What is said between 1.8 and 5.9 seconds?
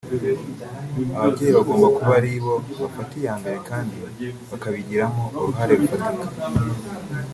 kuba ari bo bafata iya mbere kandi bakabigiramo uruhare